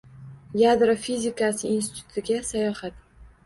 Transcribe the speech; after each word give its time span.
Yadro 0.61 0.95
fizikasi 1.03 1.65
institutiga 1.77 2.37
sayohat 2.51 2.93